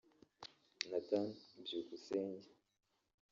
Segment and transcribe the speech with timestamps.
[0.89, 1.27] Nathan
[1.63, 2.49] Byukusenge